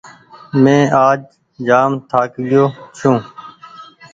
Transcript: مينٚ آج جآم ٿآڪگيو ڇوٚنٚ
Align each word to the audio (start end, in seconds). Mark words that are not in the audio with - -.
مينٚ 0.63 0.91
آج 1.07 1.19
جآم 1.67 1.91
ٿآڪگيو 2.09 2.63
ڇوٚنٚ 2.97 3.23